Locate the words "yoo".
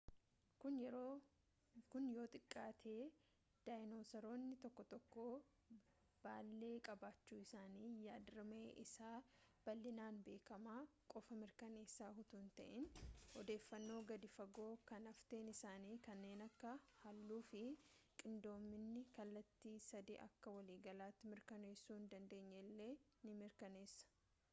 2.15-2.25